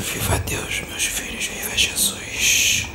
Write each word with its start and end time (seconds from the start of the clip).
Viva 0.00 0.38
Deus, 0.38 0.82
meus 0.88 1.04
filhos, 1.04 1.44
viva 1.44 1.76
Jesus. 1.76 2.88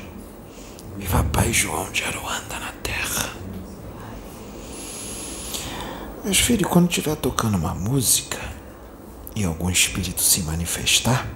Viva 0.97 1.23
Pai 1.25 1.53
João 1.53 1.91
de 1.91 2.03
Aruanda 2.03 2.59
na 2.59 2.71
terra. 2.81 3.29
Meus 6.25 6.39
filhos, 6.39 6.67
quando 6.67 6.89
estiver 6.89 7.15
tocando 7.15 7.55
uma 7.55 7.75
música 7.75 8.39
e 9.35 9.43
algum 9.43 9.69
espírito 9.69 10.23
se 10.23 10.41
manifestar, 10.41 11.27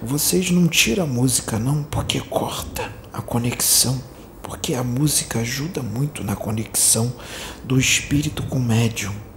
vocês 0.00 0.50
não 0.50 0.66
tiram 0.66 1.04
a 1.04 1.06
música 1.06 1.58
não, 1.58 1.82
porque 1.82 2.18
corta 2.18 2.90
a 3.12 3.20
conexão, 3.20 4.02
porque 4.42 4.72
a 4.72 4.82
música 4.82 5.40
ajuda 5.40 5.82
muito 5.82 6.24
na 6.24 6.34
conexão 6.34 7.12
do 7.64 7.78
espírito 7.78 8.42
com 8.44 8.56
o 8.56 8.62
médium. 8.62 9.27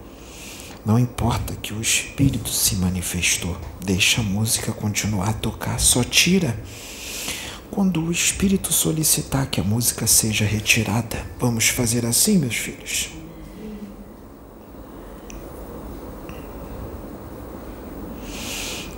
Não 0.83 0.97
importa 0.97 1.55
que 1.55 1.73
o 1.73 1.81
espírito 1.81 2.49
se 2.49 2.75
manifestou, 2.75 3.55
deixa 3.85 4.21
a 4.21 4.23
música 4.23 4.71
continuar 4.71 5.29
a 5.29 5.33
tocar, 5.33 5.79
só 5.79 6.03
tira 6.03 6.57
quando 7.69 8.03
o 8.03 8.11
espírito 8.11 8.73
solicitar 8.73 9.47
que 9.47 9.61
a 9.61 9.63
música 9.63 10.07
seja 10.07 10.43
retirada. 10.43 11.25
Vamos 11.39 11.69
fazer 11.69 12.05
assim, 12.05 12.37
meus 12.37 12.55
filhos? 12.55 13.09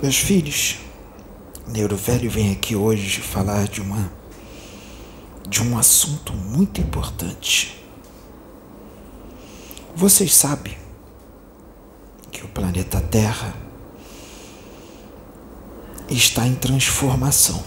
Meus 0.02 0.16
filhos, 0.16 0.76
Neuro 1.68 1.96
Velho 1.96 2.30
vem 2.30 2.52
aqui 2.52 2.74
hoje 2.74 3.20
falar 3.20 3.68
de 3.68 3.80
uma 3.80 4.12
de 5.48 5.62
um 5.62 5.78
assunto 5.78 6.32
muito 6.32 6.80
importante. 6.80 7.80
Vocês 9.94 10.34
sabem 10.34 10.83
que 12.34 12.44
o 12.44 12.48
planeta 12.48 13.00
Terra 13.00 13.54
está 16.10 16.44
em 16.44 16.54
transformação. 16.56 17.62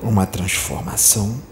Uma 0.00 0.24
transformação 0.24 1.42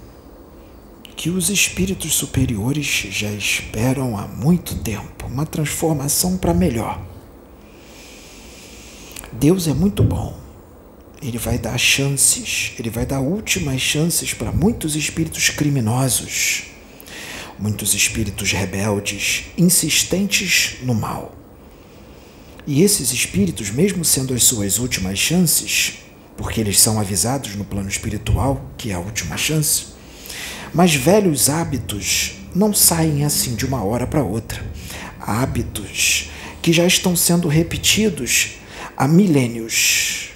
que 1.17 1.31
os 1.31 1.51
espíritos 1.51 2.15
superiores 2.15 2.87
já 2.87 3.31
esperam 3.33 4.17
há 4.17 4.29
muito 4.29 4.77
tempo 4.77 5.27
uma 5.27 5.45
transformação 5.45 6.39
para 6.39 6.55
melhor. 6.55 7.03
Deus 9.33 9.67
é 9.67 9.75
muito 9.75 10.05
bom. 10.05 10.39
Ele 11.21 11.39
vai 11.39 11.59
dar 11.59 11.77
chances, 11.77 12.73
ele 12.79 12.89
vai 12.89 13.05
dar 13.05 13.19
últimas 13.19 13.81
chances 13.81 14.33
para 14.33 14.53
muitos 14.53 14.95
espíritos 14.95 15.51
criminosos 15.51 16.76
muitos 17.59 17.95
espíritos 17.95 18.53
rebeldes, 18.53 19.47
insistentes 19.57 20.77
no 20.83 20.95
mal. 20.95 21.35
E 22.67 22.83
esses 22.83 23.13
espíritos, 23.13 23.71
mesmo 23.71 24.05
sendo 24.05 24.35
as 24.35 24.45
suas 24.45 24.79
últimas 24.79 25.19
chances, 25.19 25.99
porque 26.37 26.61
eles 26.61 26.79
são 26.81 27.01
avisados 27.01 27.55
no 27.55 27.65
plano 27.65 27.89
espiritual 27.89 28.65
que 28.77 28.91
é 28.91 28.95
a 28.95 28.99
última 28.99 29.37
chance, 29.37 29.87
mas 30.75 30.95
velhos 30.95 31.49
hábitos 31.49 32.35
não 32.55 32.75
saem 32.75 33.25
assim 33.25 33.55
de 33.55 33.65
uma 33.65 33.83
hora 33.83 34.07
para 34.07 34.23
outra. 34.23 34.65
Hábitos 35.21 36.31
que 36.61 36.73
já 36.73 36.87
estão 36.87 37.15
sendo 37.15 37.49
repetidos 37.49 38.59
há 38.97 39.07
milênios. 39.07 40.31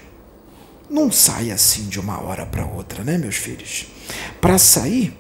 Não 0.89 1.11
sai 1.11 1.51
assim 1.51 1.89
de 1.89 1.99
uma 1.99 2.23
hora 2.23 2.47
para 2.47 2.67
outra, 2.67 3.03
né, 3.03 3.19
meus 3.19 3.37
filhos? 3.37 3.87
Para 4.41 4.59
sair, 4.59 5.17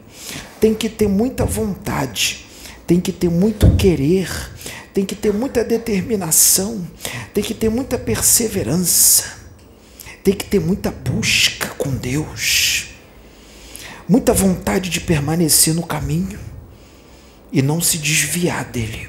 tem 0.60 0.74
que 0.74 0.88
ter 0.88 1.08
muita 1.08 1.44
vontade, 1.44 2.46
tem 2.86 3.00
que 3.00 3.12
ter 3.12 3.30
muito 3.30 3.76
querer, 3.76 4.28
tem 4.92 5.04
que 5.04 5.14
ter 5.14 5.32
muita 5.32 5.64
determinação, 5.64 6.86
tem 7.32 7.42
que 7.42 7.54
ter 7.54 7.68
muita 7.68 7.98
perseverança, 7.98 9.24
tem 10.22 10.34
que 10.34 10.44
ter 10.44 10.60
muita 10.60 10.90
busca 10.90 11.68
com 11.78 11.90
Deus, 11.90 12.88
muita 14.08 14.34
vontade 14.34 14.90
de 14.90 15.00
permanecer 15.00 15.74
no 15.74 15.86
caminho 15.86 16.38
e 17.52 17.62
não 17.62 17.80
se 17.80 17.98
desviar 17.98 18.64
dele. 18.64 19.08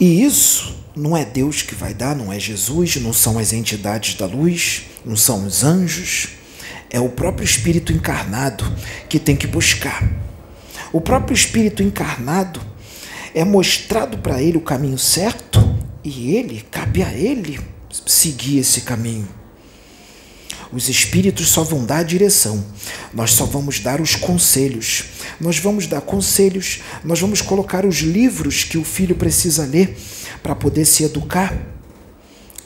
E 0.00 0.24
isso 0.24 0.76
não 0.96 1.16
é 1.16 1.24
Deus 1.24 1.62
que 1.62 1.74
vai 1.74 1.92
dar, 1.94 2.16
não 2.16 2.32
é 2.32 2.40
Jesus, 2.40 2.96
não 2.96 3.12
são 3.12 3.38
as 3.38 3.52
entidades 3.52 4.14
da 4.14 4.26
luz, 4.26 4.84
não 5.04 5.16
são 5.16 5.46
os 5.46 5.62
anjos 5.62 6.37
é 6.90 7.00
o 7.00 7.08
próprio 7.08 7.44
Espírito 7.44 7.92
encarnado 7.92 8.64
que 9.08 9.18
tem 9.18 9.36
que 9.36 9.46
buscar. 9.46 10.08
O 10.92 11.00
próprio 11.00 11.34
Espírito 11.34 11.82
encarnado 11.82 12.60
é 13.34 13.44
mostrado 13.44 14.18
para 14.18 14.42
ele 14.42 14.58
o 14.58 14.62
caminho 14.62 14.98
certo 14.98 15.76
e 16.02 16.34
ele, 16.34 16.64
cabe 16.70 17.02
a 17.02 17.12
ele 17.12 17.60
seguir 18.06 18.58
esse 18.58 18.82
caminho. 18.82 19.28
Os 20.70 20.88
espíritos 20.88 21.48
só 21.48 21.62
vão 21.62 21.84
dar 21.84 21.98
a 21.98 22.02
direção, 22.02 22.62
nós 23.14 23.32
só 23.32 23.46
vamos 23.46 23.80
dar 23.80 24.00
os 24.02 24.14
conselhos. 24.14 25.04
Nós 25.40 25.58
vamos 25.58 25.86
dar 25.86 26.00
conselhos, 26.00 26.80
nós 27.02 27.20
vamos 27.20 27.40
colocar 27.40 27.86
os 27.86 27.98
livros 27.98 28.64
que 28.64 28.76
o 28.76 28.84
filho 28.84 29.14
precisa 29.14 29.64
ler 29.64 29.96
para 30.42 30.54
poder 30.54 30.84
se 30.84 31.04
educar. 31.04 31.56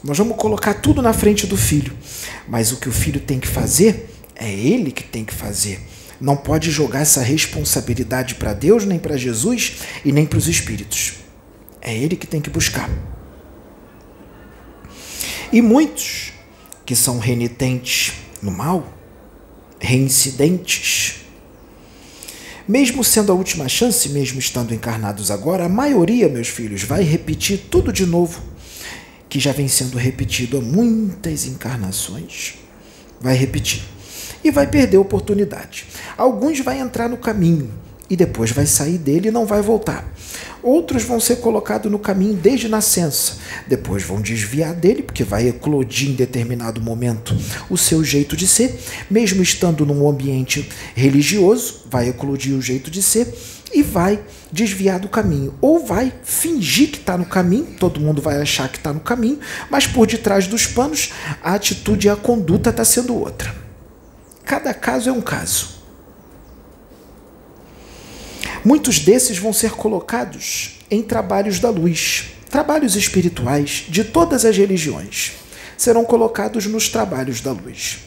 Nós 0.03 0.19
vamos 0.19 0.37
colocar 0.37 0.75
tudo 0.75 1.01
na 1.01 1.13
frente 1.13 1.47
do 1.47 1.57
filho, 1.57 1.97
mas 2.49 2.73
o 2.73 2.79
que 2.79 2.89
o 2.89 2.93
filho 2.93 3.21
tem 3.21 3.39
que 3.39 3.47
fazer 3.47 4.12
é 4.43 4.53
ele 4.53 4.91
que 4.91 5.05
tem 5.05 5.25
que 5.25 5.33
fazer. 5.33 5.81
Não 6.21 6.37
pode 6.37 6.71
jogar 6.71 7.01
essa 7.01 7.23
responsabilidade 7.23 8.35
para 8.35 8.53
Deus, 8.53 8.85
nem 8.85 8.99
para 8.99 9.17
Jesus 9.17 9.79
e 10.05 10.13
nem 10.13 10.27
para 10.27 10.39
os 10.39 10.49
espíritos. 10.49 11.15
É 11.81 11.97
ele 11.97 12.17
que 12.17 12.27
tem 12.27 12.41
que 12.41 12.51
buscar. 12.51 12.91
E 15.53 15.63
muitos 15.63 16.33
que 16.85 16.97
são 16.97 17.19
renitentes 17.19 18.15
no 18.41 18.51
mal, 18.51 18.93
reincidentes, 19.81 21.21
mesmo 22.67 23.05
sendo 23.05 23.33
a 23.33 23.35
última 23.35 23.69
chance, 23.69 24.09
mesmo 24.09 24.39
estando 24.39 24.75
encarnados 24.75 25.31
agora, 25.31 25.67
a 25.67 25.69
maioria, 25.69 26.29
meus 26.29 26.49
filhos, 26.49 26.83
vai 26.83 27.03
repetir 27.03 27.67
tudo 27.71 27.93
de 27.93 28.07
novo, 28.07 28.41
que 29.29 29.39
já 29.39 29.53
vem 29.53 29.69
sendo 29.69 29.99
repetido 29.99 30.59
há 30.59 30.61
muitas 30.61 31.47
encarnações. 31.47 32.55
Vai 33.21 33.37
repetir 33.37 33.83
e 34.45 34.51
vai 34.51 34.67
perder 34.67 34.97
a 34.97 35.01
oportunidade. 35.01 35.87
Alguns 36.17 36.61
vai 36.61 36.79
entrar 36.79 37.09
no 37.09 37.17
caminho 37.17 37.71
e 38.09 38.17
depois 38.17 38.51
vai 38.51 38.67
sair 38.67 38.99
dele 38.99 39.29
e 39.29 39.33
não 39.33 39.47
vai 39.47 39.63
voltar. 39.63 40.07
Outros 40.63 41.03
vão 41.03 41.19
ser 41.19 41.37
colocados 41.37 41.91
no 41.91 41.99
caminho 41.99 42.35
desde 42.35 42.69
nascença, 42.69 43.39
depois 43.67 44.03
vão 44.05 44.21
desviar 44.21 44.75
dele, 44.75 45.03
porque 45.03 45.25
vai 45.25 45.49
eclodir 45.49 46.11
em 46.11 46.15
determinado 46.15 46.81
momento 46.81 47.35
o 47.69 47.77
seu 47.77 48.05
jeito 48.05 48.37
de 48.37 48.47
ser, 48.47 48.79
mesmo 49.11 49.43
estando 49.43 49.85
num 49.85 50.09
ambiente 50.09 50.69
religioso, 50.95 51.87
vai 51.91 52.11
eclodir 52.11 52.55
o 52.55 52.63
jeito 52.63 52.91
de 52.91 53.03
ser 53.03 53.35
e 53.73 53.83
vai 53.83 54.21
desviar 54.53 55.01
do 55.01 55.09
caminho. 55.09 55.55
Ou 55.61 55.85
vai 55.85 56.13
fingir 56.23 56.91
que 56.91 56.99
está 56.99 57.17
no 57.17 57.25
caminho, 57.25 57.67
todo 57.79 57.99
mundo 57.99 58.23
vai 58.23 58.41
achar 58.41 58.69
que 58.69 58.77
está 58.77 58.93
no 58.93 59.01
caminho, 59.01 59.41
mas 59.71 59.87
por 59.87 60.07
detrás 60.07 60.47
dos 60.47 60.67
panos 60.67 61.13
a 61.43 61.55
atitude 61.55 62.07
e 62.07 62.11
a 62.11 62.17
conduta 62.17 62.71
está 62.71 62.85
sendo 62.85 63.17
outra. 63.17 63.62
Cada 64.45 64.75
caso 64.75 65.09
é 65.09 65.13
um 65.13 65.21
caso. 65.21 65.83
Muitos 68.65 69.01
desses 69.01 69.39
vão 69.39 69.53
ser 69.53 69.73
colocados 69.73 70.79
em 70.91 71.03
trabalhos 71.03 71.59
da 71.59 71.69
luz, 71.69 72.27
trabalhos 72.49 72.95
espirituais 72.95 73.87
de 73.89 74.05
todas 74.05 74.45
as 74.45 74.57
religiões. 74.57 75.33
Serão 75.77 76.05
colocados 76.05 76.67
nos 76.67 76.89
trabalhos 76.89 77.41
da 77.41 77.51
luz. 77.51 77.99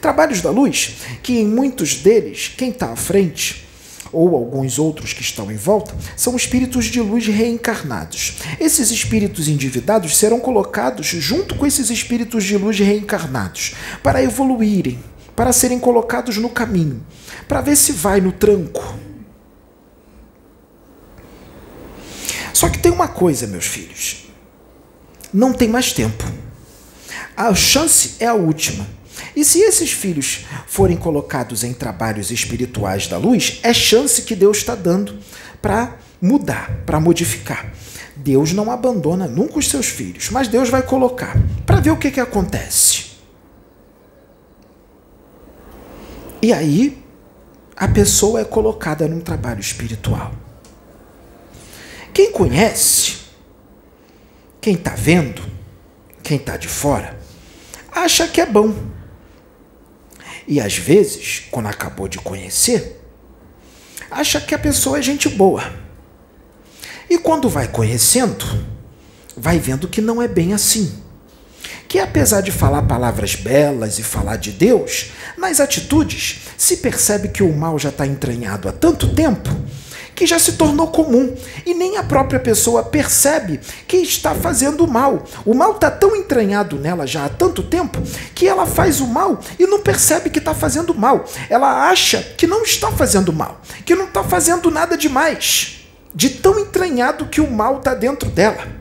Trabalhos 0.00 0.40
da 0.40 0.50
luz 0.50 0.96
que, 1.22 1.38
em 1.38 1.46
muitos 1.46 1.96
deles, 1.96 2.52
quem 2.56 2.70
está 2.70 2.90
à 2.90 2.96
frente 2.96 3.68
ou 4.12 4.34
alguns 4.34 4.78
outros 4.78 5.12
que 5.12 5.22
estão 5.22 5.50
em 5.52 5.56
volta, 5.56 5.94
são 6.16 6.34
espíritos 6.34 6.86
de 6.86 7.00
luz 7.00 7.26
reencarnados. 7.26 8.38
Esses 8.58 8.90
espíritos 8.90 9.48
endividados 9.48 10.16
serão 10.16 10.40
colocados 10.40 11.06
junto 11.06 11.54
com 11.54 11.66
esses 11.66 11.90
espíritos 11.90 12.44
de 12.44 12.56
luz 12.56 12.78
reencarnados 12.78 13.74
para 14.02 14.22
evoluírem, 14.22 14.98
para 15.40 15.54
serem 15.54 15.78
colocados 15.78 16.36
no 16.36 16.50
caminho, 16.50 17.02
para 17.48 17.62
ver 17.62 17.74
se 17.74 17.92
vai 17.92 18.20
no 18.20 18.30
tranco. 18.30 18.94
Só 22.52 22.68
que 22.68 22.78
tem 22.78 22.92
uma 22.92 23.08
coisa, 23.08 23.46
meus 23.46 23.64
filhos: 23.64 24.26
não 25.32 25.54
tem 25.54 25.66
mais 25.66 25.94
tempo. 25.94 26.22
A 27.34 27.54
chance 27.54 28.16
é 28.20 28.26
a 28.26 28.34
última. 28.34 28.86
E 29.34 29.42
se 29.42 29.60
esses 29.60 29.90
filhos 29.90 30.44
forem 30.66 30.98
colocados 30.98 31.64
em 31.64 31.72
trabalhos 31.72 32.30
espirituais 32.30 33.06
da 33.06 33.16
luz, 33.16 33.60
é 33.62 33.72
chance 33.72 34.20
que 34.20 34.36
Deus 34.36 34.58
está 34.58 34.74
dando 34.74 35.18
para 35.62 35.96
mudar, 36.20 36.82
para 36.84 37.00
modificar. 37.00 37.72
Deus 38.14 38.52
não 38.52 38.70
abandona 38.70 39.26
nunca 39.26 39.58
os 39.58 39.70
seus 39.70 39.86
filhos, 39.86 40.28
mas 40.28 40.48
Deus 40.48 40.68
vai 40.68 40.82
colocar 40.82 41.34
para 41.64 41.80
ver 41.80 41.92
o 41.92 41.96
que, 41.96 42.10
que 42.10 42.20
acontece. 42.20 42.99
E 46.42 46.52
aí, 46.52 47.02
a 47.76 47.86
pessoa 47.86 48.40
é 48.40 48.44
colocada 48.44 49.06
num 49.06 49.20
trabalho 49.20 49.60
espiritual. 49.60 50.32
Quem 52.12 52.32
conhece, 52.32 53.18
quem 54.60 54.74
está 54.74 54.94
vendo, 54.94 55.42
quem 56.22 56.36
está 56.36 56.56
de 56.56 56.68
fora, 56.68 57.18
acha 57.90 58.26
que 58.26 58.40
é 58.40 58.46
bom. 58.46 58.74
E 60.46 60.60
às 60.60 60.76
vezes, 60.76 61.44
quando 61.50 61.66
acabou 61.66 62.08
de 62.08 62.18
conhecer, 62.18 63.00
acha 64.10 64.40
que 64.40 64.54
a 64.54 64.58
pessoa 64.58 64.98
é 64.98 65.02
gente 65.02 65.28
boa. 65.28 65.72
E 67.08 67.18
quando 67.18 67.48
vai 67.48 67.68
conhecendo, 67.68 68.44
vai 69.36 69.58
vendo 69.58 69.88
que 69.88 70.00
não 70.00 70.20
é 70.20 70.28
bem 70.28 70.52
assim. 70.52 71.02
Que 71.90 71.98
apesar 71.98 72.40
de 72.40 72.52
falar 72.52 72.82
palavras 72.82 73.34
belas 73.34 73.98
e 73.98 74.04
falar 74.04 74.36
de 74.36 74.52
Deus, 74.52 75.10
nas 75.36 75.58
atitudes 75.58 76.42
se 76.56 76.76
percebe 76.76 77.26
que 77.26 77.42
o 77.42 77.52
mal 77.52 77.80
já 77.80 77.88
está 77.88 78.06
entranhado 78.06 78.68
há 78.68 78.72
tanto 78.72 79.12
tempo 79.12 79.50
que 80.14 80.24
já 80.24 80.38
se 80.38 80.52
tornou 80.52 80.86
comum 80.86 81.34
e 81.66 81.74
nem 81.74 81.96
a 81.96 82.04
própria 82.04 82.38
pessoa 82.38 82.84
percebe 82.84 83.58
que 83.88 83.96
está 83.96 84.36
fazendo 84.36 84.86
mal. 84.86 85.24
O 85.44 85.52
mal 85.52 85.72
está 85.72 85.90
tão 85.90 86.14
entranhado 86.14 86.76
nela 86.76 87.08
já 87.08 87.24
há 87.24 87.28
tanto 87.28 87.60
tempo 87.60 88.00
que 88.36 88.46
ela 88.46 88.66
faz 88.66 89.00
o 89.00 89.06
mal 89.08 89.40
e 89.58 89.66
não 89.66 89.80
percebe 89.80 90.30
que 90.30 90.38
está 90.38 90.54
fazendo 90.54 90.94
mal. 90.94 91.24
Ela 91.48 91.90
acha 91.90 92.22
que 92.36 92.46
não 92.46 92.62
está 92.62 92.92
fazendo 92.92 93.32
mal, 93.32 93.60
que 93.84 93.96
não 93.96 94.04
está 94.04 94.22
fazendo 94.22 94.70
nada 94.70 94.96
demais, 94.96 95.80
de 96.14 96.30
tão 96.30 96.56
entranhado 96.60 97.26
que 97.26 97.40
o 97.40 97.50
mal 97.50 97.78
está 97.78 97.94
dentro 97.94 98.30
dela. 98.30 98.79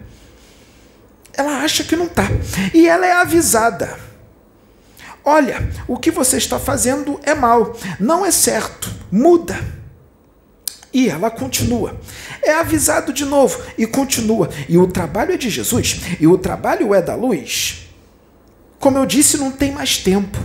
Ela 1.39 1.61
acha 1.63 1.85
que 1.85 1.95
não 1.95 2.07
está 2.07 2.27
e 2.73 2.85
ela 2.85 3.05
é 3.05 3.13
avisada. 3.13 3.97
Olha, 5.23 5.71
o 5.87 5.95
que 5.95 6.11
você 6.11 6.35
está 6.35 6.59
fazendo 6.59 7.17
é 7.23 7.33
mal, 7.33 7.77
não 7.97 8.25
é 8.25 8.31
certo, 8.31 8.93
muda. 9.09 9.57
E 10.91 11.07
ela 11.07 11.31
continua. 11.31 11.97
É 12.43 12.51
avisado 12.51 13.13
de 13.13 13.23
novo 13.23 13.57
e 13.77 13.87
continua. 13.87 14.49
E 14.67 14.77
o 14.77 14.85
trabalho 14.85 15.33
é 15.33 15.37
de 15.37 15.49
Jesus, 15.49 16.01
e 16.19 16.27
o 16.27 16.37
trabalho 16.37 16.93
é 16.93 17.01
da 17.01 17.15
luz. 17.15 17.87
Como 18.77 18.97
eu 18.97 19.05
disse, 19.05 19.37
não 19.37 19.49
tem 19.49 19.71
mais 19.71 19.97
tempo. 19.97 20.37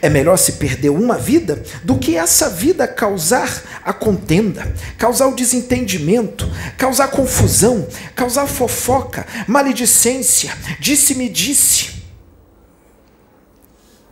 É 0.00 0.08
melhor 0.08 0.36
se 0.36 0.52
perder 0.52 0.90
uma 0.90 1.16
vida 1.16 1.62
do 1.82 1.98
que 1.98 2.16
essa 2.16 2.48
vida 2.48 2.86
causar 2.86 3.80
a 3.84 3.92
contenda, 3.92 4.74
causar 4.98 5.26
o 5.26 5.34
desentendimento, 5.34 6.50
causar 6.76 7.08
confusão, 7.08 7.86
causar 8.14 8.46
fofoca, 8.46 9.26
maledicência, 9.46 10.52
disse-me 10.80 11.28
disse. 11.28 11.96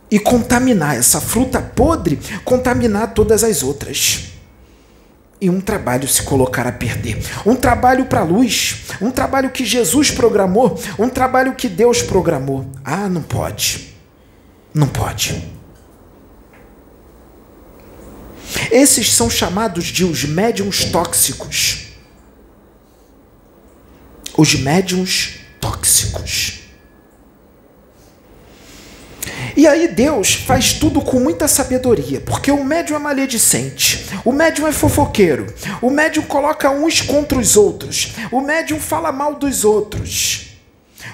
E 0.09 0.19
contaminar 0.19 0.95
essa 0.95 1.19
fruta 1.19 1.59
podre, 1.61 2.19
contaminar 2.43 3.13
todas 3.13 3.43
as 3.43 3.63
outras 3.63 4.35
e 5.39 5.49
um 5.49 5.59
trabalho 5.59 6.07
se 6.07 6.23
colocar 6.23 6.65
a 6.65 6.71
perder. 6.71 7.21
Um 7.45 7.55
trabalho 7.55 8.05
para 8.05 8.21
a 8.21 8.23
luz, 8.23 8.85
um 9.01 9.11
trabalho 9.11 9.49
que 9.49 9.65
Jesus 9.65 10.09
programou, 10.11 10.79
um 10.97 11.09
trabalho 11.09 11.55
que 11.55 11.67
Deus 11.67 12.01
programou. 12.01 12.65
Ah, 12.83 13.09
não 13.09 13.21
pode. 13.21 13.93
Não 14.73 14.87
pode. 14.87 15.54
Esses 18.71 19.13
são 19.13 19.29
chamados 19.29 19.85
de 19.85 20.03
os 20.03 20.23
médiums 20.23 20.85
tóxicos. 20.85 21.87
Os 24.37 24.55
médiums 24.55 25.39
tóxicos. 25.59 26.65
E 29.55 29.67
aí 29.67 29.87
Deus 29.87 30.33
faz 30.33 30.73
tudo 30.73 31.01
com 31.01 31.19
muita 31.19 31.47
sabedoria, 31.47 32.19
porque 32.19 32.51
o 32.51 32.63
médium 32.63 32.97
é 32.97 32.99
maledicente, 32.99 34.05
o 34.25 34.31
médium 34.31 34.67
é 34.67 34.71
fofoqueiro, 34.73 35.47
o 35.81 35.89
médium 35.89 36.23
coloca 36.23 36.69
uns 36.69 37.01
contra 37.01 37.37
os 37.37 37.55
outros, 37.55 38.13
o 38.31 38.41
médium 38.41 38.79
fala 38.79 39.13
mal 39.13 39.35
dos 39.35 39.63
outros, 39.63 40.57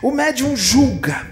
o 0.01 0.09
médium 0.09 0.55
julga 0.57 1.27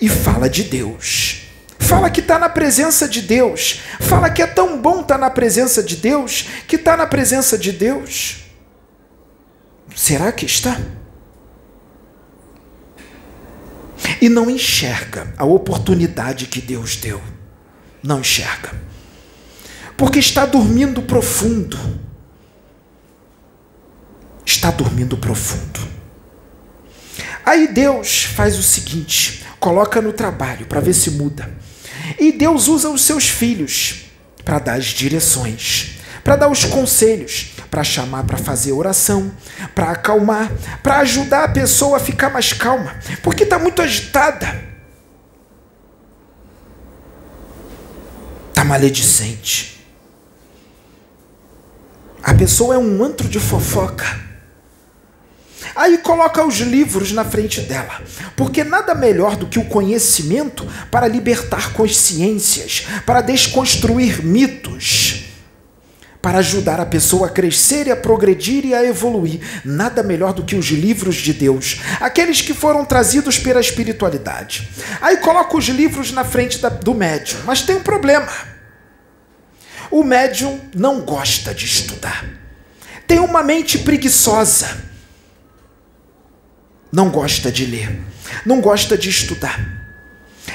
e 0.00 0.08
fala 0.08 0.48
de 0.48 0.64
Deus. 0.64 1.45
Fala 1.86 2.10
que 2.10 2.20
está 2.20 2.38
na 2.38 2.48
presença 2.48 3.08
de 3.08 3.22
Deus. 3.22 3.80
Fala 4.00 4.28
que 4.28 4.42
é 4.42 4.46
tão 4.46 4.80
bom 4.80 5.00
estar 5.00 5.14
tá 5.14 5.18
na 5.18 5.30
presença 5.30 5.82
de 5.82 5.96
Deus, 5.96 6.46
que 6.66 6.76
está 6.76 6.96
na 6.96 7.06
presença 7.06 7.56
de 7.56 7.72
Deus. 7.72 8.44
Será 9.94 10.32
que 10.32 10.44
está? 10.44 10.78
e 14.20 14.28
não 14.28 14.50
enxerga 14.50 15.32
a 15.36 15.44
oportunidade 15.44 16.46
que 16.46 16.60
Deus 16.60 16.96
deu. 16.96 17.20
Não 18.02 18.20
enxerga. 18.20 18.72
Porque 19.96 20.18
está 20.18 20.44
dormindo 20.44 21.02
profundo. 21.02 21.78
Está 24.44 24.70
dormindo 24.70 25.16
profundo. 25.16 25.80
Aí 27.44 27.68
Deus 27.68 28.24
faz 28.24 28.58
o 28.58 28.62
seguinte: 28.62 29.44
coloca 29.58 30.00
no 30.00 30.12
trabalho 30.12 30.66
para 30.66 30.80
ver 30.80 30.94
se 30.94 31.12
muda. 31.12 31.48
E 32.18 32.32
Deus 32.32 32.68
usa 32.68 32.88
os 32.88 33.02
seus 33.02 33.28
filhos 33.28 34.06
para 34.44 34.58
dar 34.58 34.74
as 34.74 34.86
direções, 34.86 35.98
para 36.22 36.36
dar 36.36 36.48
os 36.48 36.64
conselhos, 36.64 37.52
para 37.70 37.82
chamar 37.84 38.24
para 38.24 38.38
fazer 38.38 38.72
oração, 38.72 39.30
para 39.74 39.90
acalmar, 39.90 40.50
para 40.82 40.98
ajudar 40.98 41.44
a 41.44 41.48
pessoa 41.48 41.96
a 41.96 42.00
ficar 42.00 42.30
mais 42.30 42.52
calma, 42.52 42.96
porque 43.22 43.42
está 43.42 43.58
muito 43.58 43.82
agitada. 43.82 44.64
Está 48.48 48.64
maledicente. 48.64 49.84
A 52.22 52.34
pessoa 52.34 52.74
é 52.74 52.78
um 52.78 53.04
antro 53.04 53.28
de 53.28 53.38
fofoca. 53.38 54.25
Aí 55.74 55.98
coloca 55.98 56.44
os 56.44 56.56
livros 56.58 57.12
na 57.12 57.24
frente 57.24 57.60
dela, 57.62 58.02
porque 58.36 58.62
nada 58.62 58.94
melhor 58.94 59.36
do 59.36 59.46
que 59.46 59.58
o 59.58 59.64
conhecimento 59.64 60.66
para 60.90 61.08
libertar 61.08 61.72
consciências, 61.72 62.86
para 63.04 63.20
desconstruir 63.20 64.24
mitos 64.24 65.26
para 66.26 66.38
ajudar 66.38 66.80
a 66.80 66.86
pessoa 66.86 67.28
a 67.28 67.30
crescer 67.30 67.86
e 67.86 67.92
a 67.92 67.96
progredir 67.96 68.66
e 68.66 68.74
a 68.74 68.82
evoluir. 68.84 69.38
Nada 69.64 70.02
melhor 70.02 70.32
do 70.32 70.42
que 70.42 70.56
os 70.56 70.66
livros 70.66 71.14
de 71.14 71.32
Deus, 71.32 71.80
aqueles 72.00 72.42
que 72.42 72.52
foram 72.52 72.84
trazidos 72.84 73.38
pela 73.38 73.60
espiritualidade. 73.60 74.68
Aí 75.00 75.18
coloca 75.18 75.56
os 75.56 75.66
livros 75.66 76.10
na 76.10 76.24
frente 76.24 76.58
da, 76.58 76.68
do 76.68 76.92
médium, 76.94 77.38
mas 77.44 77.62
tem 77.62 77.76
um 77.76 77.80
problema. 77.80 78.26
O 79.88 80.02
médium 80.02 80.60
não 80.74 81.02
gosta 81.02 81.54
de 81.54 81.64
estudar. 81.64 82.24
Tem 83.06 83.20
uma 83.20 83.44
mente 83.44 83.78
preguiçosa. 83.78 84.85
Não 86.96 87.10
gosta 87.10 87.52
de 87.52 87.66
ler. 87.66 87.94
Não 88.46 88.58
gosta 88.58 88.96
de 88.96 89.10
estudar. 89.10 89.60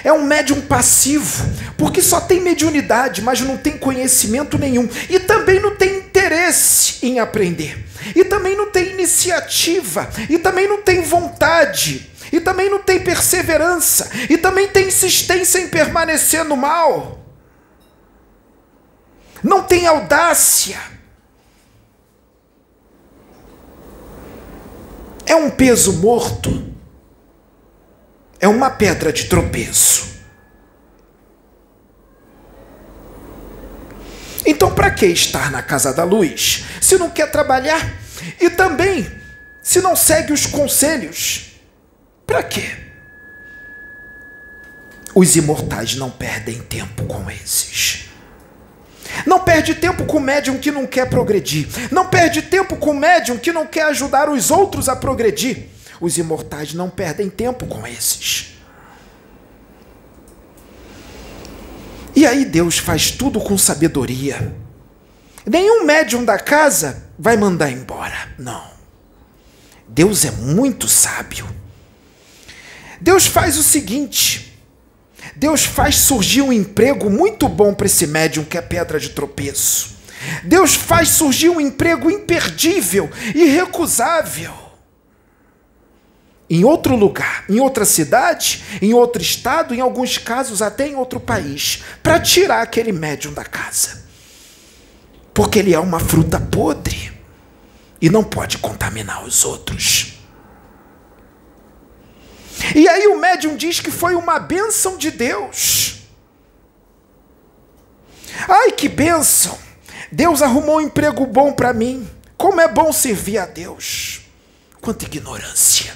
É 0.04 0.12
um 0.12 0.26
médium 0.26 0.60
passivo, 0.60 1.48
porque 1.78 2.02
só 2.02 2.20
tem 2.20 2.42
mediunidade, 2.42 3.22
mas 3.22 3.42
não 3.42 3.58
tem 3.58 3.78
conhecimento 3.78 4.58
nenhum. 4.58 4.90
E 5.08 5.20
também 5.20 5.60
não 5.60 5.76
tem 5.76 6.00
interesse 6.00 7.06
em 7.06 7.20
aprender. 7.20 7.86
E 8.16 8.24
também 8.24 8.58
não 8.58 8.72
tem 8.72 8.90
iniciativa. 8.90 10.10
E 10.28 10.40
também 10.40 10.68
não 10.68 10.82
tem 10.82 11.04
vontade. 11.04 12.10
E 12.34 12.40
também 12.40 12.72
não 12.72 12.80
tem 12.80 13.00
perseverança. 13.00 14.10
E 14.28 14.36
também 14.36 14.68
tem 14.68 14.88
insistência 14.88 15.60
em 15.60 15.68
permanecer 15.68 16.44
no 16.44 16.58
mal. 16.58 17.24
Não 19.44 19.62
tem 19.62 19.86
audácia. 19.86 20.80
É 25.32 25.36
um 25.36 25.50
peso 25.50 25.94
morto 25.94 26.62
é 28.38 28.50
uma 28.50 28.70
pedra 28.70 29.14
de 29.14 29.30
tropeço. 29.30 30.20
Então, 34.46 34.76
para 34.76 34.92
que 34.92 35.06
estar 35.06 35.50
na 35.50 35.64
casa 35.64 35.94
da 35.94 36.04
luz 36.04 36.66
se 36.82 36.98
não 36.98 37.10
quer 37.10 37.32
trabalhar? 37.32 37.98
E 38.42 38.50
também, 38.50 39.10
se 39.64 39.80
não 39.80 39.96
segue 39.96 40.34
os 40.34 40.46
conselhos, 40.46 41.62
para 42.28 42.44
quê? 42.44 42.76
Os 45.16 45.38
imortais 45.38 45.96
não 45.96 46.12
perdem 46.12 46.60
tempo 46.62 47.06
com 47.06 47.32
esses. 47.32 48.11
Não 49.26 49.40
perde 49.40 49.76
tempo 49.76 50.06
com 50.06 50.18
o 50.18 50.22
médium 50.22 50.58
que 50.58 50.72
não 50.72 50.86
quer 50.86 51.10
progredir. 51.10 51.68
Não 51.92 52.06
perde 52.08 52.42
tempo 52.42 52.76
com 52.76 52.92
o 52.92 53.00
médium 53.00 53.38
que 53.38 53.52
não 53.52 53.66
quer 53.66 53.84
ajudar 53.84 54.30
os 54.30 54.52
outros 54.52 54.90
a 54.90 54.96
progredir. 54.96 55.68
Os 56.00 56.18
imortais 56.18 56.74
não 56.74 56.90
perdem 56.90 57.30
tempo 57.30 57.66
com 57.66 57.86
esses. 57.86 58.56
E 62.16 62.26
aí 62.26 62.44
Deus 62.46 62.78
faz 62.78 63.12
tudo 63.12 63.40
com 63.40 63.58
sabedoria. 63.58 64.54
Nenhum 65.46 65.86
médium 65.86 66.24
da 66.24 66.38
casa 66.38 67.04
vai 67.18 67.38
mandar 67.38 67.72
embora. 67.72 68.30
Não. 68.38 68.64
Deus 69.88 70.26
é 70.26 70.32
muito 70.32 70.88
sábio. 70.88 71.48
Deus 73.00 73.26
faz 73.26 73.58
o 73.58 73.64
seguinte: 73.64 74.51
Deus 75.36 75.64
faz 75.66 75.96
surgir 75.96 76.42
um 76.42 76.52
emprego 76.52 77.10
muito 77.10 77.48
bom 77.48 77.74
para 77.74 77.86
esse 77.86 78.06
médium 78.08 78.44
que 78.44 78.58
é 78.58 78.62
pedra 78.62 79.00
de 79.00 79.10
tropeço. 79.10 79.98
Deus 80.44 80.76
faz 80.76 81.10
surgir 81.10 81.50
um 81.50 81.60
emprego 81.60 82.12
imperdível, 82.12 83.10
irrecusável 83.34 84.62
em 86.52 86.66
outro 86.66 86.98
lugar, 86.98 87.46
em 87.48 87.62
outra 87.62 87.86
cidade, 87.86 88.62
em 88.82 88.94
outro 88.94 89.22
estado, 89.22 89.74
em 89.74 89.80
alguns 89.80 90.18
casos 90.18 90.62
até 90.62 90.86
em 90.86 90.96
outro 90.96 91.18
país, 91.18 91.82
para 92.04 92.20
tirar 92.20 92.62
aquele 92.62 92.92
médium 92.92 93.34
da 93.34 93.46
casa. 93.46 94.04
Porque 95.34 95.60
ele 95.60 95.74
é 95.74 95.80
uma 95.80 96.02
fruta 96.02 96.42
podre 96.42 97.14
e 98.02 98.10
não 98.10 98.22
pode 98.22 98.58
contaminar 98.58 99.24
os 99.24 99.46
outros. 99.46 100.11
E 102.76 102.88
aí 102.88 103.08
o 103.08 103.18
médium 103.18 103.56
diz 103.56 103.80
que 103.80 103.92
foi 103.92 104.16
uma 104.16 104.40
bênção 104.40 104.98
de 104.98 105.12
Deus. 105.12 106.02
Ai, 108.48 108.72
que 108.72 108.88
bênção! 108.88 109.58
Deus 110.12 110.42
arrumou 110.42 110.78
um 110.78 110.82
emprego 110.82 111.26
bom 111.26 111.54
para 111.54 111.74
mim. 111.74 112.10
Como 112.38 112.60
é 112.60 112.68
bom 112.68 112.92
servir 112.92 113.38
a 113.38 113.46
Deus. 113.46 114.22
Quanta 114.82 115.06
ignorância. 115.06 115.94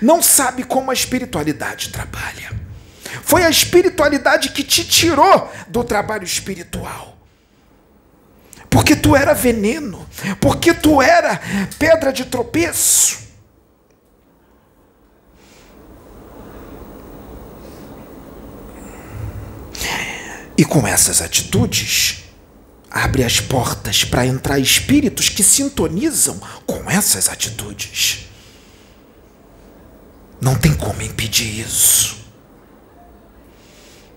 Não 0.00 0.22
sabe 0.22 0.64
como 0.64 0.90
a 0.90 0.94
espiritualidade 0.94 1.88
trabalha. 1.88 2.52
Foi 3.24 3.44
a 3.44 3.50
espiritualidade 3.50 4.50
que 4.50 4.62
te 4.62 4.84
tirou 4.84 5.50
do 5.68 5.82
trabalho 5.82 6.24
espiritual. 6.24 7.16
Porque 8.70 8.96
tu 8.96 9.14
era 9.14 9.34
veneno, 9.34 10.08
porque 10.40 10.72
tu 10.72 11.02
era 11.02 11.40
pedra 11.78 12.12
de 12.12 12.24
tropeço. 12.24 13.18
E 20.62 20.64
com 20.64 20.86
essas 20.86 21.20
atitudes, 21.20 22.22
abre 22.88 23.24
as 23.24 23.40
portas 23.40 24.04
para 24.04 24.24
entrar 24.24 24.60
espíritos 24.60 25.28
que 25.28 25.42
sintonizam 25.42 26.40
com 26.64 26.88
essas 26.88 27.28
atitudes. 27.28 28.28
Não 30.40 30.54
tem 30.54 30.72
como 30.72 31.02
impedir 31.02 31.66
isso. 31.66 32.16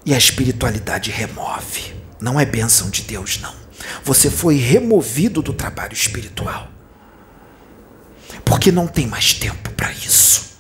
E 0.06 0.14
a 0.14 0.20
espiritualidade 0.20 1.10
remove. 1.10 1.96
Não 2.22 2.40
é 2.40 2.46
bênção 2.46 2.92
de 2.92 3.02
Deus, 3.02 3.40
não. 3.40 3.56
Você 4.04 4.30
foi 4.30 4.58
removido 4.58 5.42
do 5.42 5.52
trabalho 5.52 5.94
espiritual. 5.94 6.70
Porque 8.46 8.72
não 8.72 8.86
tem 8.86 9.08
mais 9.08 9.34
tempo 9.34 9.72
para 9.72 9.92
isso. 9.92 10.60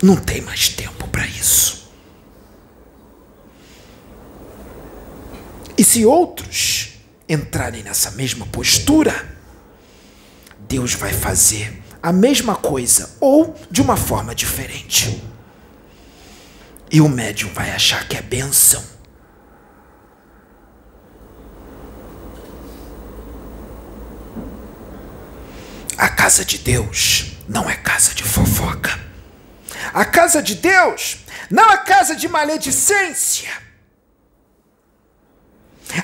Não 0.00 0.14
tem 0.14 0.40
mais 0.40 0.68
tempo 0.68 1.08
para 1.08 1.26
isso. 1.26 1.87
E 5.78 5.84
se 5.84 6.04
outros 6.04 6.98
entrarem 7.28 7.84
nessa 7.84 8.10
mesma 8.10 8.44
postura, 8.46 9.38
Deus 10.58 10.92
vai 10.92 11.12
fazer 11.12 11.80
a 12.02 12.12
mesma 12.12 12.56
coisa 12.56 13.16
ou 13.20 13.54
de 13.70 13.80
uma 13.80 13.96
forma 13.96 14.34
diferente. 14.34 15.22
E 16.90 17.00
o 17.00 17.08
médium 17.08 17.52
vai 17.54 17.70
achar 17.70 18.08
que 18.08 18.16
é 18.16 18.22
benção. 18.22 18.82
A 25.96 26.08
casa 26.08 26.44
de 26.44 26.58
Deus 26.58 27.36
não 27.48 27.70
é 27.70 27.76
casa 27.76 28.14
de 28.14 28.24
fofoca. 28.24 28.98
A 29.94 30.04
casa 30.04 30.42
de 30.42 30.56
Deus 30.56 31.18
não 31.48 31.70
é 31.70 31.76
casa 31.78 32.16
de 32.16 32.26
maledicência. 32.26 33.67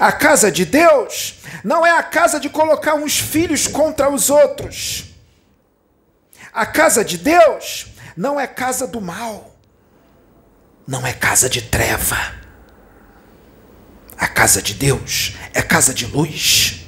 A 0.01 0.11
casa 0.13 0.51
de 0.51 0.65
Deus 0.65 1.37
não 1.63 1.85
é 1.87 1.91
a 1.91 2.03
casa 2.03 2.41
de 2.41 2.49
colocar 2.49 2.95
uns 2.95 3.19
filhos 3.19 3.67
contra 3.67 4.11
os 4.11 4.31
outros. 4.31 5.05
A 6.53 6.65
casa 6.65 7.05
de 7.05 7.19
Deus 7.19 7.87
não 8.17 8.39
é 8.39 8.47
casa 8.47 8.87
do 8.87 9.01
mal. 9.01 9.55
Não 10.87 11.07
é 11.07 11.13
casa 11.13 11.49
de 11.49 11.63
treva. 11.63 12.17
A 14.17 14.29
casa 14.29 14.63
de 14.63 14.75
Deus 14.75 15.35
é 15.53 15.63
casa 15.63 15.93
de 15.93 16.07
luz. 16.07 16.87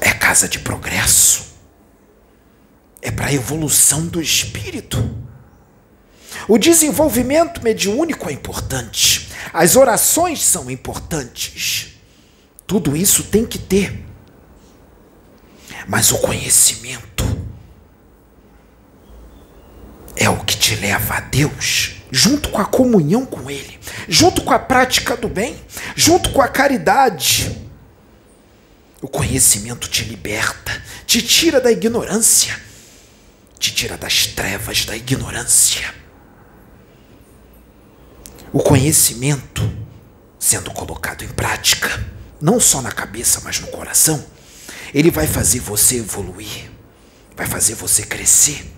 É 0.00 0.12
casa 0.12 0.48
de 0.48 0.58
progresso. 0.58 1.46
É 3.00 3.10
para 3.10 3.26
a 3.26 3.32
evolução 3.32 4.06
do 4.06 4.20
espírito. 4.20 5.25
O 6.48 6.58
desenvolvimento 6.58 7.62
mediúnico 7.62 8.28
é 8.28 8.32
importante. 8.32 9.28
As 9.52 9.74
orações 9.74 10.44
são 10.44 10.70
importantes. 10.70 11.96
Tudo 12.66 12.96
isso 12.96 13.24
tem 13.24 13.44
que 13.44 13.58
ter. 13.58 14.04
Mas 15.88 16.12
o 16.12 16.18
conhecimento 16.18 17.24
é 20.14 20.28
o 20.28 20.44
que 20.44 20.56
te 20.56 20.76
leva 20.76 21.14
a 21.14 21.20
Deus, 21.20 21.96
junto 22.10 22.48
com 22.48 22.60
a 22.60 22.64
comunhão 22.64 23.26
com 23.26 23.50
Ele, 23.50 23.78
junto 24.08 24.42
com 24.42 24.52
a 24.52 24.58
prática 24.58 25.16
do 25.16 25.28
bem, 25.28 25.56
junto 25.94 26.30
com 26.30 26.40
a 26.40 26.48
caridade. 26.48 27.60
O 29.02 29.08
conhecimento 29.08 29.88
te 29.88 30.04
liberta, 30.04 30.82
te 31.06 31.20
tira 31.22 31.60
da 31.60 31.70
ignorância, 31.70 32.58
te 33.58 33.72
tira 33.72 33.96
das 33.96 34.26
trevas 34.26 34.84
da 34.84 34.96
ignorância 34.96 36.05
o 38.52 38.60
conhecimento 38.60 39.62
sendo 40.38 40.70
colocado 40.70 41.24
em 41.24 41.28
prática, 41.28 42.04
não 42.40 42.60
só 42.60 42.80
na 42.80 42.92
cabeça, 42.92 43.40
mas 43.42 43.60
no 43.60 43.66
coração, 43.68 44.24
ele 44.94 45.10
vai 45.10 45.26
fazer 45.26 45.60
você 45.60 45.96
evoluir, 45.96 46.70
vai 47.36 47.46
fazer 47.46 47.74
você 47.74 48.04
crescer, 48.04 48.70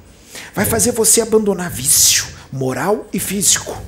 vai 0.55 0.65
fazer 0.65 0.93
você 0.93 1.21
abandonar 1.21 1.71
vício 1.71 2.27
moral 2.51 3.07
e 3.13 3.19
físico. 3.19 3.81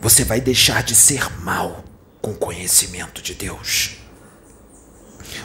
Você 0.00 0.24
vai 0.24 0.40
deixar 0.40 0.82
de 0.82 0.94
ser 0.94 1.30
mal 1.40 1.84
com 2.22 2.30
o 2.30 2.36
conhecimento 2.36 3.20
de 3.20 3.34
Deus. 3.34 3.96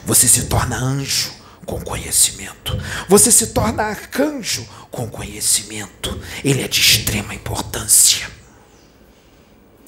Você 0.06 0.28
se 0.28 0.46
torna 0.46 0.78
anjo 0.78 1.32
com 1.66 1.82
conhecimento. 1.82 2.78
Você 3.10 3.32
se 3.32 3.48
torna 3.48 3.84
arcanjo 3.84 4.68
com 4.92 5.10
conhecimento. 5.10 6.20
Ele 6.44 6.62
é 6.62 6.68
de 6.68 6.80
extrema 6.80 7.34
importância. 7.34 8.30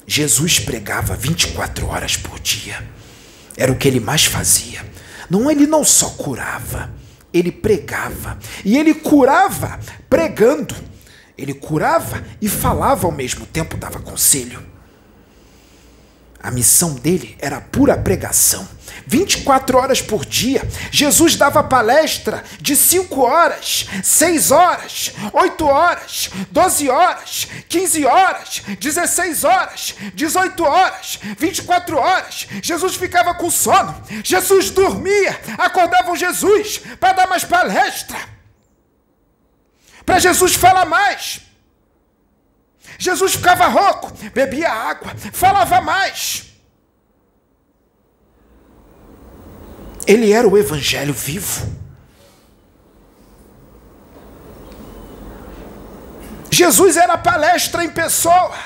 Jesus 0.06 0.58
pregava 0.58 1.14
24 1.14 1.86
horas 1.86 2.16
por 2.16 2.40
dia. 2.40 2.86
Era 3.56 3.72
o 3.72 3.76
que 3.76 3.86
ele 3.86 4.00
mais 4.00 4.24
fazia. 4.24 4.84
Não, 5.28 5.50
ele 5.50 5.66
não 5.66 5.84
só 5.84 6.08
curava, 6.10 6.90
ele 7.32 7.52
pregava. 7.52 8.38
E 8.64 8.78
ele 8.78 8.94
curava 8.94 9.78
pregando. 10.08 10.74
Ele 11.36 11.54
curava 11.54 12.24
e 12.40 12.48
falava 12.48 13.06
ao 13.06 13.12
mesmo 13.12 13.46
tempo, 13.46 13.76
dava 13.76 14.00
conselho. 14.00 14.77
A 16.40 16.50
missão 16.50 16.94
dele 16.94 17.36
era 17.40 17.60
pura 17.60 17.96
pregação. 17.96 18.68
24 19.06 19.78
horas 19.78 20.02
por 20.02 20.24
dia. 20.24 20.62
Jesus 20.90 21.34
dava 21.34 21.64
palestra 21.64 22.44
de 22.60 22.76
5 22.76 23.20
horas, 23.20 23.86
6 24.04 24.50
horas, 24.50 25.12
8 25.32 25.66
horas, 25.66 26.30
12 26.50 26.90
horas, 26.90 27.48
15 27.68 28.04
horas, 28.04 28.62
16 28.78 29.44
horas, 29.44 29.94
18 30.14 30.64
horas, 30.64 31.18
24 31.38 31.96
horas. 31.96 32.46
Jesus 32.62 32.96
ficava 32.96 33.34
com 33.34 33.50
sono. 33.50 33.94
Jesus 34.22 34.70
dormia. 34.70 35.40
Acordavam 35.56 36.14
Jesus 36.14 36.80
para 37.00 37.14
dar 37.14 37.26
mais 37.26 37.44
palestra. 37.44 38.18
Para 40.04 40.18
Jesus 40.18 40.54
falar 40.54 40.84
mais. 40.84 41.47
Jesus 42.98 43.34
ficava 43.36 43.68
rouco, 43.68 44.12
bebia 44.34 44.70
água, 44.70 45.14
falava 45.32 45.80
mais. 45.80 46.46
Ele 50.04 50.32
era 50.32 50.48
o 50.48 50.58
evangelho 50.58 51.14
vivo. 51.14 51.78
Jesus 56.50 56.96
era 56.96 57.16
palestra 57.16 57.84
em 57.84 57.90
pessoa. 57.90 58.56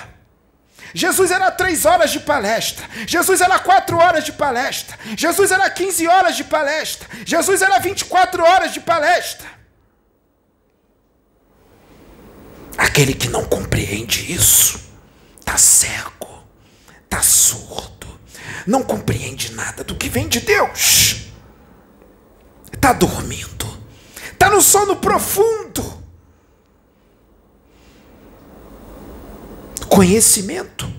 Jesus 0.95 1.31
era 1.31 1.51
três 1.51 1.85
horas 1.85 2.11
de 2.11 2.21
palestra. 2.21 2.89
Jesus 3.07 3.41
era 3.41 3.59
quatro 3.59 3.99
horas 3.99 4.25
de 4.25 4.33
palestra. 4.33 4.99
Jesus 5.17 5.51
era 5.51 5.69
15 5.69 6.07
horas 6.07 6.37
de 6.37 6.45
palestra. 6.45 7.09
Jesus 7.27 7.61
era 7.61 7.79
24 7.81 8.43
horas 8.45 8.73
de 8.73 8.81
palestra. 8.81 9.62
Aquele 12.93 13.15
que 13.15 13.27
não 13.27 13.43
compreende 13.47 14.31
isso 14.31 14.79
está 15.41 15.57
cego, 15.57 16.45
está 17.05 17.23
surdo, 17.23 18.07
não 18.67 18.83
compreende 18.83 19.51
nada 19.53 19.83
do 19.83 19.95
que 19.95 20.11
vem 20.11 20.29
de 20.29 20.41
Deus 20.41 21.23
está 22.71 22.93
dormindo, 22.93 23.67
está 24.31 24.51
no 24.51 24.61
sono 24.61 24.97
profundo. 24.97 26.03
Conhecimento 29.89 30.93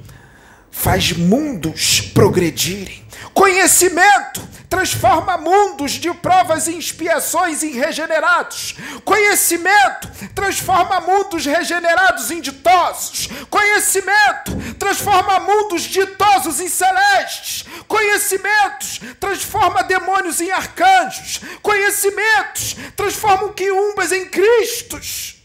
faz 0.74 1.14
mundos 1.14 2.02
progredirem. 2.02 3.06
Conhecimento 3.34 4.42
transforma 4.68 5.38
mundos 5.38 5.92
de 5.92 6.12
provas 6.16 6.68
e 6.68 6.78
expiações 6.78 7.62
em 7.62 7.74
regenerados. 7.74 8.76
Conhecimento 9.06 10.10
transforma 10.34 11.00
mundos 11.00 11.46
regenerados 11.46 12.32
em 12.32 12.42
ditosos. 12.42 13.30
Conhecimento 13.50 14.52
transforma 14.80 15.40
mundos 15.40 15.84
ditosos 15.84 16.60
em 16.60 16.68
celestes. 16.68 17.66
Conhecimentos 17.88 19.00
transforma 19.20 19.84
demônios 19.84 20.42
em 20.42 20.52
arcanjos. 20.52 21.40
Conhecimentos 21.62 22.76
transformam 22.96 23.54
quiumbas 23.54 24.12
em 24.12 24.26
cristos. 24.28 25.43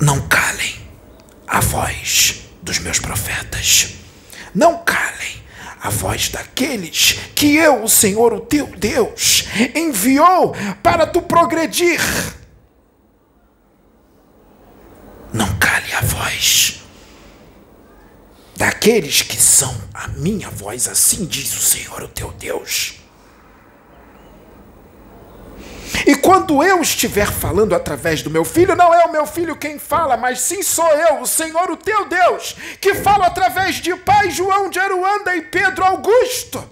Não 0.00 0.20
calem 0.28 0.76
a 1.46 1.60
voz 1.60 2.42
dos 2.62 2.78
meus 2.78 2.98
profetas. 2.98 3.96
Não 4.54 4.82
calem 4.82 5.42
a 5.80 5.90
voz 5.90 6.28
daqueles 6.28 7.18
que 7.34 7.56
eu, 7.56 7.84
o 7.84 7.88
Senhor, 7.88 8.32
o 8.32 8.40
teu 8.40 8.66
Deus, 8.66 9.44
enviou 9.74 10.54
para 10.82 11.06
tu 11.06 11.20
progredir. 11.20 12.00
Não 15.32 15.58
cale 15.58 15.92
a 15.92 16.00
voz 16.00 16.80
daqueles 18.56 19.22
que 19.22 19.36
são 19.36 19.74
a 19.94 20.08
minha 20.08 20.50
voz, 20.50 20.88
assim 20.88 21.24
diz 21.24 21.54
o 21.56 21.60
Senhor, 21.60 22.02
o 22.02 22.08
teu 22.08 22.32
Deus. 22.32 22.99
E 26.06 26.14
quando 26.14 26.62
eu 26.62 26.80
estiver 26.80 27.30
falando 27.30 27.74
através 27.74 28.22
do 28.22 28.30
meu 28.30 28.44
filho, 28.44 28.76
não 28.76 28.94
é 28.94 29.04
o 29.04 29.12
meu 29.12 29.26
filho 29.26 29.56
quem 29.56 29.78
fala, 29.78 30.16
mas 30.16 30.40
sim 30.40 30.62
sou 30.62 30.88
eu, 30.88 31.20
o 31.20 31.26
Senhor, 31.26 31.70
o 31.70 31.76
teu 31.76 32.06
Deus, 32.06 32.56
que 32.80 32.94
falo 32.94 33.24
através 33.24 33.76
de 33.76 33.94
Pai 33.96 34.30
João 34.30 34.70
de 34.70 34.78
Aruanda 34.78 35.34
e 35.36 35.42
Pedro 35.42 35.84
Augusto. 35.84 36.62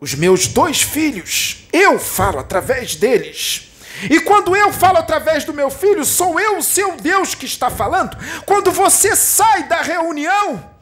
Os 0.00 0.14
meus 0.14 0.46
dois 0.46 0.82
filhos, 0.82 1.66
eu 1.72 1.98
falo 1.98 2.38
através 2.38 2.94
deles. 2.94 3.70
E 4.10 4.20
quando 4.20 4.54
eu 4.54 4.72
falo 4.72 4.98
através 4.98 5.44
do 5.44 5.54
meu 5.54 5.70
filho, 5.70 6.04
sou 6.04 6.38
eu 6.38 6.58
o 6.58 6.62
seu 6.62 6.96
Deus 6.96 7.34
que 7.34 7.46
está 7.46 7.70
falando. 7.70 8.16
Quando 8.44 8.70
você 8.72 9.14
sai 9.16 9.64
da 9.64 9.80
reunião, 9.82 10.73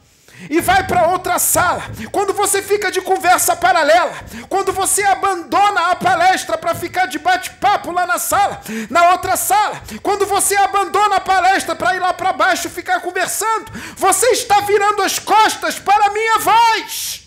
e 0.49 0.59
vai 0.59 0.85
para 0.85 1.07
outra 1.07 1.39
sala, 1.39 1.83
quando 2.11 2.33
você 2.33 2.61
fica 2.61 2.91
de 2.91 3.01
conversa 3.01 3.55
paralela, 3.55 4.13
quando 4.49 4.71
você 4.73 5.03
abandona 5.03 5.91
a 5.91 5.95
palestra 5.95 6.57
para 6.57 6.75
ficar 6.75 7.05
de 7.05 7.19
bate-papo 7.19 7.91
lá 7.91 8.05
na 8.05 8.17
sala, 8.17 8.61
na 8.89 9.11
outra 9.11 9.37
sala, 9.37 9.81
quando 10.01 10.25
você 10.25 10.55
abandona 10.55 11.17
a 11.17 11.21
palestra 11.21 11.75
para 11.75 11.95
ir 11.95 11.99
lá 11.99 12.13
para 12.13 12.33
baixo 12.33 12.69
ficar 12.69 12.99
conversando, 12.99 13.71
você 13.95 14.27
está 14.27 14.59
virando 14.61 15.01
as 15.01 15.19
costas 15.19 15.79
para 15.79 16.07
a 16.07 16.09
minha 16.11 16.39
voz. 16.39 17.22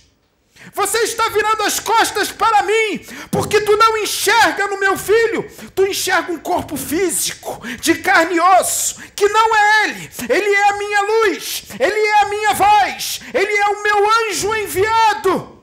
Você 0.72 0.98
está 0.98 1.28
virando 1.28 1.62
as 1.62 1.80
costas 1.80 2.30
para 2.30 2.62
mim, 2.62 3.06
porque 3.30 3.60
tu 3.60 3.76
não 3.76 3.96
enxerga 3.98 4.66
no 4.66 4.78
meu 4.78 4.96
filho, 4.96 5.48
tu 5.74 5.86
enxerga 5.86 6.32
um 6.32 6.38
corpo 6.38 6.76
físico, 6.76 7.60
de 7.80 7.94
carne 7.96 8.36
e 8.36 8.40
osso, 8.40 8.96
que 9.14 9.28
não 9.28 9.54
é 9.54 9.84
ele, 9.84 10.10
ele 10.28 10.54
é 10.54 10.68
a 10.68 10.76
minha 10.76 11.02
luz, 11.02 11.64
ele 11.78 11.98
é 11.98 12.22
a 12.22 12.26
minha 12.26 12.54
voz, 12.54 13.20
ele 13.32 13.56
é 13.56 13.66
o 13.66 13.82
meu 13.82 14.10
anjo 14.10 14.54
enviado. 14.56 15.62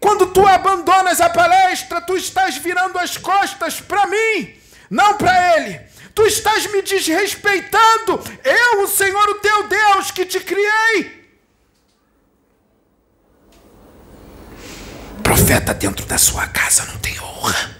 Quando 0.00 0.26
tu 0.26 0.44
abandonas 0.46 1.20
a 1.20 1.30
palestra, 1.30 2.00
tu 2.00 2.16
estás 2.16 2.56
virando 2.56 2.98
as 2.98 3.16
costas 3.16 3.80
para 3.80 4.04
mim, 4.06 4.60
não 4.90 5.14
para 5.14 5.56
ele. 5.56 5.80
Tu 6.12 6.26
estás 6.26 6.66
me 6.66 6.82
desrespeitando. 6.82 8.20
Eu, 8.44 8.82
o 8.82 8.88
Senhor, 8.88 9.28
o 9.30 9.36
teu 9.36 9.68
Deus, 9.68 10.10
que 10.10 10.26
te 10.26 10.40
criei. 10.40 11.21
Profeta 15.52 15.74
dentro 15.74 16.06
da 16.06 16.16
sua 16.16 16.46
casa 16.46 16.86
não 16.86 16.96
tem 16.96 17.20
honra. 17.20 17.76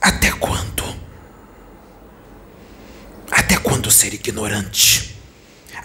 Até 0.00 0.30
quando? 0.30 0.96
Até 3.30 3.58
quando 3.58 3.90
ser 3.90 4.14
ignorante? 4.14 5.14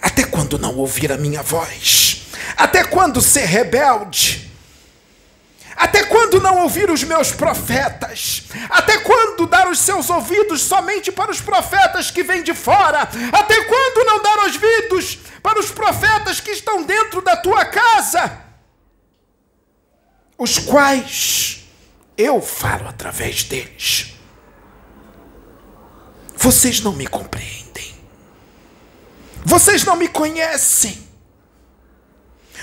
Até 0.00 0.24
quando 0.24 0.58
não 0.58 0.74
ouvir 0.76 1.12
a 1.12 1.18
minha 1.18 1.42
voz? 1.42 2.22
Até 2.56 2.82
quando 2.82 3.20
ser 3.20 3.44
rebelde? 3.44 4.50
Até 5.76 6.04
quando 6.04 6.40
não 6.40 6.62
ouvir 6.62 6.90
os 6.90 7.04
meus 7.04 7.30
profetas? 7.30 8.44
Até 8.70 9.00
quando 9.00 9.46
dar 9.46 9.68
os 9.68 9.80
seus 9.80 10.08
ouvidos 10.08 10.62
somente 10.62 11.12
para 11.12 11.30
os 11.30 11.42
profetas 11.42 12.10
que 12.10 12.22
vêm 12.22 12.42
de 12.42 12.54
fora? 12.54 13.02
Até 13.32 13.64
quando 13.64 14.06
não 14.06 14.22
dar 14.22 14.38
ouvidos 14.44 15.18
para 15.42 15.60
os 15.60 15.70
profetas 15.70 16.40
que 16.40 16.52
estão 16.52 16.82
dentro 16.84 17.20
da 17.20 17.36
tua 17.36 17.66
casa? 17.66 18.49
Os 20.40 20.58
quais 20.58 21.66
eu 22.16 22.40
falo 22.40 22.88
através 22.88 23.44
deles. 23.44 24.14
Vocês 26.34 26.80
não 26.80 26.92
me 26.92 27.06
compreendem. 27.06 27.94
Vocês 29.44 29.84
não 29.84 29.96
me 29.96 30.08
conhecem. 30.08 31.06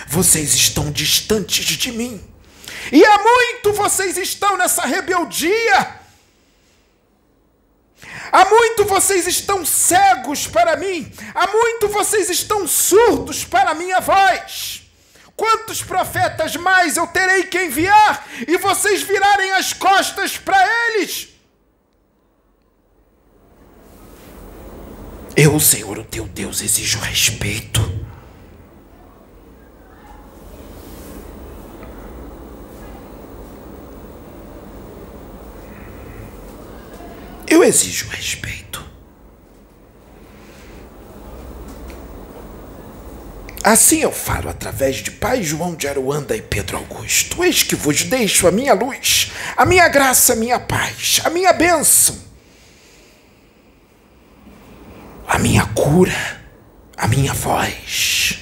Vocês 0.07 0.55
estão 0.55 0.91
distantes 0.91 1.65
de 1.65 1.91
mim. 1.91 2.19
E 2.91 3.05
há 3.05 3.19
muito 3.19 3.71
vocês 3.73 4.17
estão 4.17 4.57
nessa 4.57 4.83
rebeldia. 4.83 5.99
Há 8.31 8.45
muito 8.45 8.85
vocês 8.85 9.27
estão 9.27 9.63
cegos 9.63 10.47
para 10.47 10.75
mim. 10.77 11.11
Há 11.35 11.45
muito 11.45 11.89
vocês 11.89 12.27
estão 12.31 12.67
surdos 12.67 13.45
para 13.45 13.69
a 13.69 13.75
minha 13.75 13.99
voz. 13.99 14.86
Quantos 15.37 15.83
profetas 15.83 16.55
mais 16.55 16.97
eu 16.97 17.05
terei 17.05 17.43
que 17.43 17.63
enviar 17.63 18.27
e 18.47 18.57
vocês 18.57 19.03
virarem 19.03 19.51
as 19.51 19.71
costas 19.71 20.35
para 20.35 20.57
eles? 20.87 21.29
Eu, 25.35 25.59
Senhor, 25.59 25.99
o 25.99 26.03
teu 26.03 26.25
Deus, 26.25 26.61
exijo 26.61 26.97
respeito. 26.97 27.79
Eu 37.47 37.63
exijo 37.63 38.07
respeito. 38.09 38.86
Assim 43.67 43.99
eu 43.99 44.13
falo 44.13 44.47
através 44.47 44.95
de 44.95 45.11
Pai 45.11 45.43
João 45.43 45.75
de 45.75 45.89
Aruanda 45.89 46.33
e 46.33 46.41
Pedro 46.41 46.77
Augusto. 46.77 47.43
Eis 47.43 47.63
que 47.63 47.75
vos 47.75 48.01
deixo 48.03 48.47
a 48.47 48.51
minha 48.51 48.73
luz, 48.73 49.29
a 49.57 49.65
minha 49.65 49.89
graça, 49.89 50.31
a 50.31 50.35
minha 50.37 50.57
paz, 50.57 51.19
a 51.25 51.29
minha 51.29 51.51
bênção, 51.51 52.17
a 55.27 55.37
minha 55.37 55.65
cura, 55.65 56.41
a 56.95 57.09
minha 57.09 57.33
voz, 57.33 58.37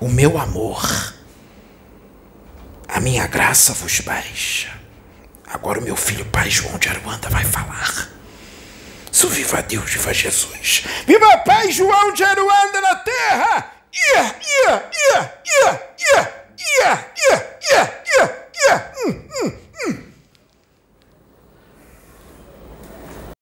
o 0.00 0.08
meu 0.08 0.38
amor, 0.38 1.14
a 2.88 2.98
minha 2.98 3.26
graça 3.26 3.74
vos 3.74 4.00
baixa. 4.00 4.72
Agora 5.46 5.78
o 5.78 5.84
meu 5.84 5.96
filho 5.96 6.24
Pai 6.24 6.48
João 6.48 6.78
de 6.78 6.88
Aruanda 6.88 7.28
vai 7.28 7.44
falar. 7.44 8.08
Sou 9.10 9.28
viva 9.28 9.60
Deus, 9.60 9.90
viva 9.90 10.14
Jesus. 10.14 10.84
Viva 11.06 11.36
Pai 11.44 11.70
João 11.70 12.14
de 12.14 12.24
Aruanda 12.24 12.80
na 12.80 12.94
terra! 12.94 13.71
yeah, 13.92 14.32
yeah, 14.40 14.82
yeah, 14.92 15.28
yeah, 15.44 15.78
yeah, 15.98 16.24
yeah, 16.58 16.96
yeah, 17.20 17.38
yeah, 17.70 17.86
yeah, 18.08 18.28
yeah, 18.66 18.92
mm, 19.04 19.14
mm, 19.28 19.52
mm. 19.86 20.11